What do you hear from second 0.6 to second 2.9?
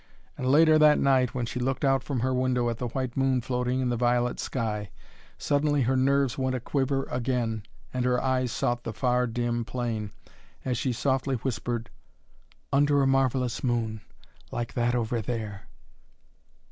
that night, when she looked out from her window at the